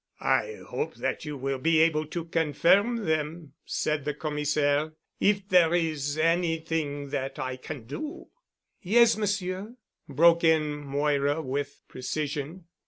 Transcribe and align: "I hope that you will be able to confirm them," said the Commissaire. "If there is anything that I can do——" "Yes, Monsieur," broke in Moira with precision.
"I 0.23 0.57
hope 0.67 0.95
that 0.95 1.25
you 1.25 1.37
will 1.37 1.59
be 1.59 1.77
able 1.79 2.07
to 2.07 2.25
confirm 2.25 3.05
them," 3.05 3.53
said 3.65 4.03
the 4.03 4.15
Commissaire. 4.15 4.93
"If 5.19 5.47
there 5.47 5.75
is 5.75 6.17
anything 6.17 7.09
that 7.11 7.37
I 7.37 7.55
can 7.55 7.83
do——" 7.83 8.29
"Yes, 8.81 9.15
Monsieur," 9.15 9.75
broke 10.09 10.43
in 10.43 10.73
Moira 10.79 11.43
with 11.43 11.81
precision. 11.87 12.65